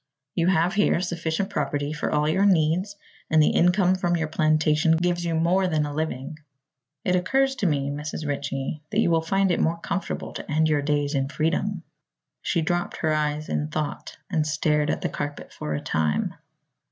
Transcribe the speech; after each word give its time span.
You 0.33 0.47
have 0.47 0.73
here 0.73 0.99
sufficient 0.99 1.51
property 1.51 1.93
for 1.93 2.11
all 2.11 2.27
your 2.27 2.47
needs 2.47 2.95
and 3.29 3.39
the 3.39 3.51
income 3.51 3.93
from 3.93 4.17
your 4.17 4.29
plantation 4.29 4.97
gives 4.97 5.23
you 5.23 5.35
more 5.35 5.67
than 5.67 5.85
a 5.85 5.93
living. 5.93 6.39
It 7.05 7.15
occurs 7.15 7.53
to 7.57 7.67
me, 7.67 7.91
Mrs. 7.91 8.27
Ritchie, 8.27 8.81
that 8.89 8.99
you 8.99 9.11
will 9.11 9.21
find 9.21 9.51
it 9.51 9.59
more 9.59 9.77
comfortable 9.77 10.33
to 10.33 10.51
end 10.51 10.69
your 10.69 10.81
days 10.81 11.13
in 11.13 11.29
freedom." 11.29 11.83
She 12.41 12.63
dropped 12.63 12.97
her 12.97 13.13
eyes 13.13 13.47
in 13.47 13.67
thought 13.67 14.17
and 14.27 14.47
stared 14.47 14.89
at 14.89 15.01
the 15.01 15.07
carpet 15.09 15.53
for 15.53 15.75
a 15.75 15.79
time. 15.81 16.33